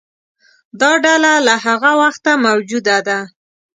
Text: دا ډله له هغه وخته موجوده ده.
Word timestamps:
دا 0.79 0.91
ډله 1.03 1.33
له 1.47 1.55
هغه 1.65 1.91
وخته 2.01 2.31
موجوده 2.45 2.97
ده. 3.07 3.19